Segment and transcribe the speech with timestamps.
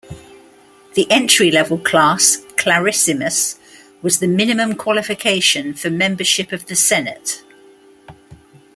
[0.95, 3.59] The entry level class, "clarissimus",
[4.01, 7.43] was the minimum qualification for membership of the Senate.